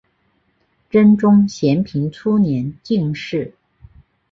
[0.89, 3.53] 真宗咸平初年进士。